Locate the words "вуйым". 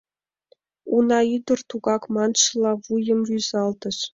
2.83-3.19